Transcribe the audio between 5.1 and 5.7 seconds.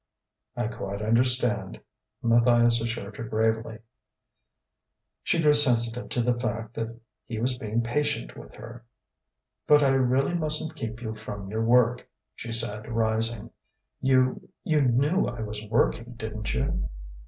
She grew